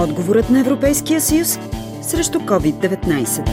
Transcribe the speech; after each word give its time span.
Отговорът 0.00 0.50
на 0.50 0.60
Европейския 0.60 1.20
съюз 1.20 1.58
срещу 2.02 2.38
COVID-19. 2.38 3.50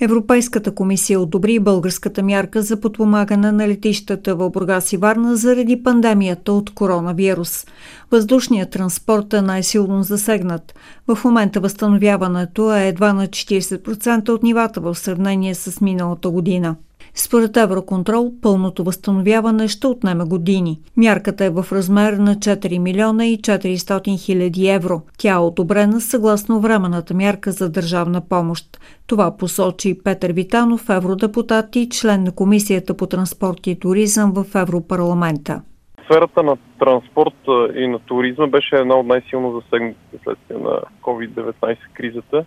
Европейската 0.00 0.74
комисия 0.74 1.20
одобри 1.20 1.58
българската 1.58 2.22
мярка 2.22 2.62
за 2.62 2.80
подпомагане 2.80 3.52
на 3.52 3.68
летищата 3.68 4.36
в 4.36 4.50
Бургас 4.50 4.92
и 4.92 4.96
Варна 4.96 5.36
заради 5.36 5.82
пандемията 5.82 6.52
от 6.52 6.74
коронавирус. 6.74 7.66
Въздушният 8.10 8.70
транспорт 8.70 9.32
е 9.32 9.42
най-силно 9.42 10.02
засегнат. 10.02 10.74
В 11.08 11.24
момента 11.24 11.60
възстановяването 11.60 12.74
е 12.74 12.88
едва 12.88 13.12
на 13.12 13.26
40% 13.26 14.28
от 14.28 14.42
нивата 14.42 14.80
в 14.80 14.94
сравнение 14.94 15.54
с 15.54 15.80
миналата 15.80 16.30
година. 16.30 16.76
Според 17.14 17.56
Евроконтрол, 17.56 18.32
пълното 18.42 18.84
възстановяване 18.84 19.68
ще 19.68 19.86
отнеме 19.86 20.24
години. 20.24 20.80
Мярката 20.96 21.44
е 21.44 21.50
в 21.50 21.66
размер 21.72 22.12
на 22.12 22.34
4 22.34 22.78
милиона 22.78 23.26
и 23.26 23.38
400 23.38 24.24
хиляди 24.24 24.68
евро. 24.68 25.02
Тя 25.18 25.34
е 25.34 25.38
одобрена 25.38 26.00
съгласно 26.00 26.60
временната 26.60 27.14
мярка 27.14 27.50
за 27.50 27.70
държавна 27.70 28.22
помощ. 28.28 28.64
Това 29.06 29.36
посочи 29.36 30.02
Петър 30.04 30.32
Витанов, 30.32 30.88
евродепутат 30.88 31.76
и 31.76 31.88
член 31.88 32.24
на 32.24 32.34
Комисията 32.34 32.96
по 32.96 33.06
транспорт 33.06 33.66
и 33.66 33.78
туризъм 33.78 34.32
в 34.32 34.54
Европарламента. 34.54 35.62
Сферата 36.04 36.42
на 36.42 36.56
транспорт 36.78 37.34
и 37.74 37.88
на 37.88 37.98
туризма 37.98 38.46
беше 38.46 38.76
една 38.76 38.94
от 38.94 39.06
най-силно 39.06 39.60
засегнатите 39.60 40.18
следствия 40.24 40.58
на 40.58 40.80
COVID-19 41.02 41.76
кризата. 41.94 42.44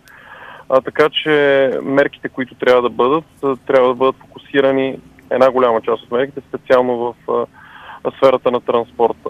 А, 0.70 0.82
така 0.82 1.10
че 1.10 1.72
мерките, 1.84 2.30
които 2.30 2.56
трябва 2.56 2.82
да 2.82 2.90
бъдат, 2.90 3.26
трябва 3.68 3.88
да 3.88 3.96
бъдат 3.96 4.16
фокусирани, 4.54 5.00
една 5.30 5.52
голяма 5.52 5.82
част 5.82 6.04
от 6.04 6.12
мерките, 6.12 6.42
специално 6.50 6.98
в 6.98 7.32
а, 8.04 8.12
сферата 8.18 8.52
на 8.52 8.62
транспорта. 8.62 9.30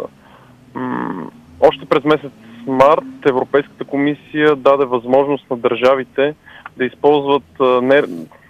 М- 0.74 1.32
още 1.60 1.86
през 1.86 2.04
месец 2.04 2.32
март 2.68 3.26
Европейската 3.26 3.84
комисия 3.86 4.56
даде 4.56 4.86
възможност 4.86 5.46
на 5.52 5.58
държавите 5.58 6.36
да 6.78 6.86
използват 6.86 7.44
а, 7.60 7.82
не, 7.82 8.04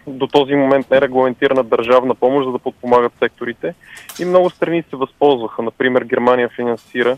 до 0.08 0.28
този 0.28 0.56
момент 0.56 0.92
нерегламентирана 0.92 1.64
държавна 1.64 2.16
помощ, 2.16 2.46
за 2.46 2.52
да 2.52 2.60
подпомагат 2.60 3.14
секторите. 3.20 3.74
И 4.20 4.26
много 4.26 4.50
страни 4.50 4.84
се 4.90 4.96
възползваха. 4.96 5.62
Например, 5.62 6.04
Германия 6.04 6.50
финансира 6.50 7.18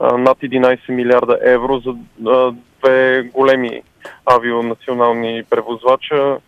а, 0.00 0.18
над 0.18 0.38
11 0.38 0.90
милиарда 0.90 1.38
евро 1.42 1.78
за 1.78 1.94
а, 2.26 2.52
две 2.78 3.22
големи 3.34 3.82
авионационални 4.26 5.42
превозвача, 5.50 6.38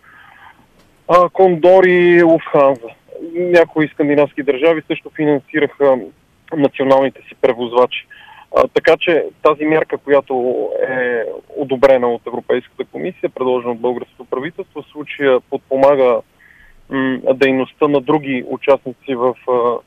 а, 1.10 1.28
Кондори, 1.28 2.22
Луфханза. 2.22 2.88
Някои 3.34 3.88
скандинавски 3.88 4.42
държави 4.42 4.82
също 4.86 5.10
финансираха 5.16 5.98
националните 6.56 7.22
си 7.22 7.34
превозвачи. 7.40 8.06
А, 8.56 8.68
така 8.68 8.96
че 9.00 9.24
тази 9.42 9.64
мярка, 9.64 9.98
която 9.98 10.68
е 10.88 11.24
одобрена 11.56 12.08
от 12.08 12.26
Европейската 12.26 12.84
комисия, 12.84 13.30
предложена 13.30 13.72
от 13.72 13.80
българското 13.80 14.24
правителство, 14.24 14.82
в 14.82 14.92
случая 14.92 15.40
подпомага 15.40 16.20
м, 16.90 17.18
дейността 17.34 17.88
на 17.88 18.00
други 18.00 18.44
участници 18.48 19.14
в 19.14 19.34
а, 19.48 19.78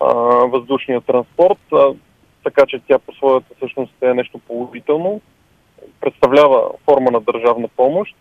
а, 0.00 0.14
въздушния 0.46 1.00
транспорт, 1.00 1.58
а, 1.72 1.94
така 2.44 2.66
че 2.66 2.80
тя 2.88 2.98
по 2.98 3.12
своята 3.14 3.54
същност 3.60 3.94
е 4.02 4.14
нещо 4.14 4.38
положително 4.38 5.20
представлява 6.00 6.70
форма 6.84 7.10
на 7.10 7.20
държавна 7.20 7.68
помощ, 7.76 8.16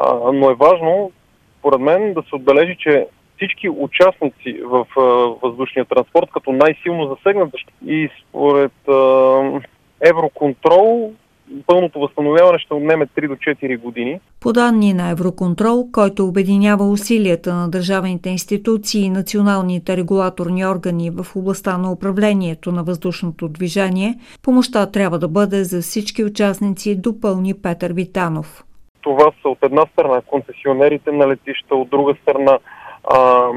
а, 0.00 0.32
но 0.32 0.50
е 0.50 0.54
важно, 0.54 1.12
според 1.58 1.80
мен, 1.80 2.14
да 2.14 2.22
се 2.22 2.36
отбележи, 2.36 2.76
че 2.78 3.06
всички 3.36 3.68
участници 3.68 4.60
в 4.64 4.86
а, 4.96 5.02
въздушния 5.48 5.84
транспорт 5.84 6.28
като 6.32 6.52
най-силно 6.52 7.16
засегнат 7.16 7.54
и 7.86 8.08
според 8.28 8.88
а, 8.88 9.60
Евроконтрол 10.00 11.12
пълното 11.66 12.00
възстановяване 12.00 12.58
ще 12.58 12.74
отнеме 12.74 13.06
3 13.06 13.28
до 13.28 13.34
4 13.34 13.80
години. 13.80 14.20
По 14.40 14.52
данни 14.52 14.92
на 14.92 15.10
Евроконтрол, 15.10 15.88
който 15.92 16.26
обединява 16.26 16.90
усилията 16.90 17.54
на 17.54 17.68
държавните 17.68 18.30
институции 18.30 19.02
и 19.02 19.10
националните 19.10 19.96
регулаторни 19.96 20.66
органи 20.66 21.10
в 21.10 21.26
областта 21.36 21.78
на 21.78 21.92
управлението 21.92 22.72
на 22.72 22.82
въздушното 22.82 23.48
движение, 23.48 24.14
помощта 24.42 24.90
трябва 24.90 25.18
да 25.18 25.28
бъде 25.28 25.64
за 25.64 25.82
всички 25.82 26.24
участници, 26.24 27.00
допълни 27.00 27.54
Петър 27.54 27.92
Витанов. 27.92 28.64
Това 29.08 29.32
са 29.42 29.48
от 29.48 29.58
една 29.62 29.86
страна 29.92 30.20
концесионерите 30.26 31.12
на 31.12 31.28
летища, 31.28 31.76
от 31.76 31.88
друга 31.88 32.14
страна 32.22 32.58
а, 33.04 33.50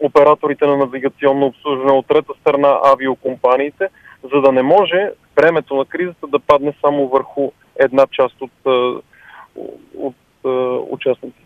операторите 0.00 0.66
на 0.66 0.76
навигационно 0.76 1.46
обслужване, 1.46 1.92
от 1.92 2.06
трета 2.06 2.32
страна 2.40 2.78
авиокомпаниите, 2.84 3.88
за 4.34 4.40
да 4.40 4.52
не 4.52 4.62
може 4.62 5.10
времето 5.36 5.76
на 5.76 5.84
кризата 5.84 6.26
да 6.26 6.38
падне 6.38 6.74
само 6.80 7.08
върху 7.08 7.52
една 7.76 8.06
част 8.06 8.34
от, 8.40 8.50
от, 9.94 10.14
от 10.44 10.84
участниците. 10.90 11.43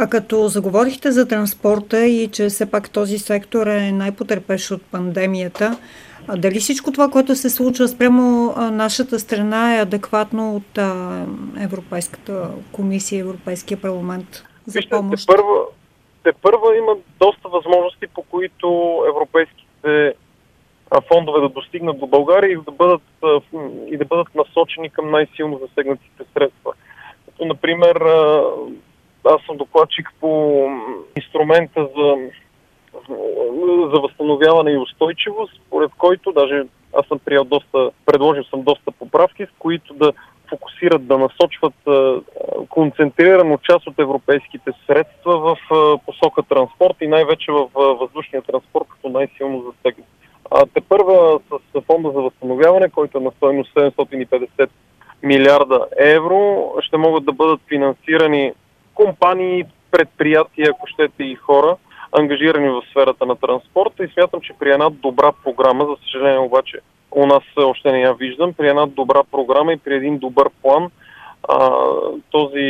А 0.00 0.06
като 0.06 0.48
заговорихте 0.48 1.12
за 1.12 1.28
транспорта 1.28 2.06
и 2.06 2.28
че 2.28 2.48
все 2.48 2.70
пак 2.70 2.90
този 2.90 3.18
сектор 3.18 3.66
е 3.66 3.92
най-потерпеш 3.92 4.70
от 4.70 4.82
пандемията, 4.82 5.78
а 6.28 6.36
дали 6.36 6.60
всичко 6.60 6.92
това, 6.92 7.08
което 7.08 7.34
се 7.34 7.50
случва 7.50 7.88
спрямо 7.88 8.54
нашата 8.56 9.18
страна 9.18 9.76
е 9.76 9.82
адекватно 9.82 10.56
от 10.56 10.78
Европейската 11.60 12.50
комисия, 12.72 13.20
Европейския 13.20 13.80
парламент 13.80 14.44
за 14.66 14.78
Вижте, 14.78 14.90
помощ? 14.90 15.26
Те 15.26 15.34
първа, 15.34 15.60
те 16.24 16.32
първа 16.32 16.76
има 16.76 16.92
доста 17.20 17.48
възможности, 17.48 18.06
по 18.14 18.22
които 18.22 18.98
европейските 19.08 20.14
фондове 21.12 21.40
да 21.40 21.48
достигнат 21.48 22.00
до 22.00 22.06
България 22.06 22.52
и 22.52 22.64
да 22.66 22.72
бъдат, 22.72 23.02
и 23.90 23.96
да 23.96 24.04
бъдат 24.04 24.34
насочени 24.34 24.90
към 24.90 25.10
най-силно 25.10 25.60
засегнатите 25.68 26.24
средства. 26.34 26.72
Като, 27.26 27.44
например, 27.44 27.96
аз 29.28 29.42
съм 29.46 29.56
докладчик 29.56 30.12
по 30.20 30.62
инструмента 31.16 31.88
за, 31.96 32.16
за 33.94 34.00
възстановяване 34.00 34.70
и 34.70 34.78
устойчивост, 34.78 35.52
според 35.66 35.90
който 35.98 36.32
даже 36.32 36.64
аз 36.92 37.06
съм 37.06 37.18
приел 37.18 37.44
доста, 37.44 37.90
предложил 38.06 38.44
съм 38.44 38.62
доста 38.62 38.92
поправки, 38.92 39.46
в 39.46 39.52
които 39.58 39.94
да 39.94 40.12
фокусират, 40.48 41.06
да 41.06 41.18
насочват 41.18 41.74
концентрирано 42.68 43.58
част 43.58 43.86
от 43.86 43.98
европейските 43.98 44.72
средства 44.86 45.38
в 45.38 45.56
посока 46.06 46.42
транспорт 46.42 46.96
и 47.00 47.06
най-вече 47.06 47.52
в 47.52 47.68
въздушния 47.74 48.42
транспорт 48.42 48.84
като 48.88 49.08
най-силно 49.08 49.62
засегнат. 49.62 50.08
А 50.50 50.66
те 50.74 50.80
първа 50.80 51.40
с 51.50 51.80
фонда 51.80 52.10
за 52.10 52.20
възстановяване, 52.20 52.88
който 52.88 53.18
е 53.18 53.20
на 53.20 53.30
стоеност 53.30 53.74
750 53.74 54.68
милиарда 55.22 55.86
евро, 55.98 56.72
ще 56.80 56.96
могат 56.96 57.24
да 57.24 57.32
бъдат 57.32 57.60
финансирани 57.68 58.52
компании, 59.04 59.64
предприятия, 59.90 60.66
ако 60.70 60.86
щете 60.86 61.24
и 61.24 61.34
хора, 61.34 61.76
ангажирани 62.12 62.68
в 62.68 62.82
сферата 62.90 63.26
на 63.26 63.36
транспорта 63.36 64.04
и 64.04 64.08
смятам, 64.08 64.40
че 64.40 64.52
при 64.58 64.70
една 64.70 64.90
добра 64.90 65.32
програма, 65.44 65.84
за 65.84 65.96
съжаление 66.04 66.38
обаче 66.38 66.78
у 67.10 67.26
нас 67.26 67.42
още 67.56 67.92
не 67.92 68.00
я 68.00 68.14
виждам, 68.14 68.52
при 68.52 68.68
една 68.68 68.86
добра 68.86 69.22
програма 69.32 69.72
и 69.72 69.76
при 69.76 69.94
един 69.94 70.18
добър 70.18 70.50
план, 70.62 70.90
а, 71.48 71.86
този 72.30 72.66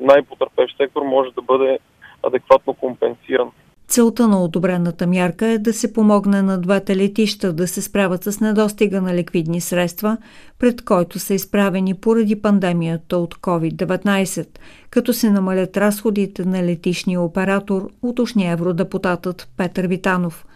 най-потърпещ 0.00 0.76
сектор 0.76 1.02
може 1.02 1.30
да 1.30 1.42
бъде 1.42 1.78
адекватно 2.22 2.74
компенсиран. 2.74 3.50
Целта 3.92 4.28
на 4.28 4.44
одобрената 4.44 5.06
мярка 5.06 5.46
е 5.46 5.58
да 5.58 5.72
се 5.72 5.92
помогне 5.92 6.42
на 6.42 6.60
двете 6.60 6.96
летища 6.96 7.52
да 7.52 7.68
се 7.68 7.82
справят 7.82 8.24
с 8.24 8.40
недостига 8.40 9.00
на 9.00 9.14
ликвидни 9.14 9.60
средства, 9.60 10.16
пред 10.58 10.82
който 10.82 11.18
са 11.18 11.34
изправени 11.34 11.94
поради 11.94 12.42
пандемията 12.42 13.16
от 13.16 13.34
COVID-19, 13.34 14.46
като 14.90 15.12
се 15.12 15.30
намалят 15.30 15.76
разходите 15.76 16.44
на 16.44 16.62
летишния 16.62 17.20
оператор, 17.20 17.88
уточни 18.02 18.50
евродепутатът 18.52 19.48
Петър 19.56 19.86
Витанов. 19.86 20.46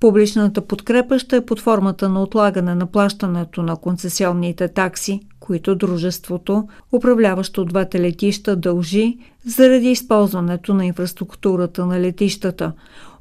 Публичната 0.00 0.60
подкрепа 0.60 1.18
ще 1.18 1.36
е 1.36 1.46
под 1.46 1.60
формата 1.60 2.08
на 2.08 2.22
отлагане 2.22 2.74
на 2.74 2.86
плащането 2.86 3.62
на 3.62 3.76
концесионните 3.76 4.68
такси, 4.68 5.20
които 5.44 5.74
дружеството, 5.74 6.68
управляващо 6.92 7.64
двете 7.64 8.00
летища, 8.00 8.56
дължи 8.56 9.18
заради 9.46 9.90
използването 9.90 10.74
на 10.74 10.86
инфраструктурата 10.86 11.86
на 11.86 12.00
летищата. 12.00 12.72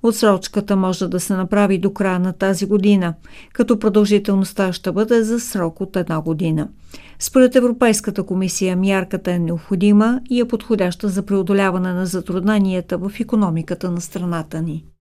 Отсрочката 0.04 0.76
може 0.76 1.08
да 1.08 1.20
се 1.20 1.34
направи 1.34 1.78
до 1.78 1.94
края 1.94 2.20
на 2.20 2.34
тази 2.34 2.66
година, 2.66 3.14
като 3.54 3.80
продължителността 3.80 4.74
ще 4.74 4.92
бъде 4.92 5.24
за 5.24 5.40
срок 5.40 5.82
от 5.82 5.96
една 5.96 6.22
година. 6.22 6.68
Според 7.20 7.56
Европейската 7.56 8.24
комисия 8.24 8.78
мярката 8.78 9.32
е 9.32 9.40
необходима 9.40 10.22
и 10.30 10.40
е 10.40 10.46
подходяща 10.46 11.10
за 11.10 11.24
преодоляване 11.24 11.94
на 11.94 12.06
затрудненията 12.06 12.98
в 12.98 13.12
економиката 13.20 13.92
на 13.92 14.02
страната 14.02 14.62
ни. 14.62 14.86